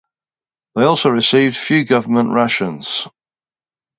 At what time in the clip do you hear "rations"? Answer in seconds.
2.33-3.07